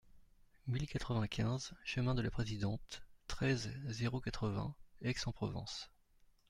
[0.65, 5.91] mille quatre-vingt-quinze chemin de la Présidente, treize, zéro quatre-vingts, Aix-en-Provence